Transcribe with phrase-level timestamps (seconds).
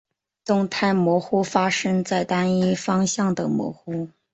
[0.43, 4.07] 动态模糊发生在单一方向的模糊。